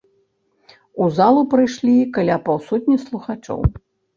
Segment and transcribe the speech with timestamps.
[1.03, 3.59] У залу прыйшлі каля паўсотні слухачоў.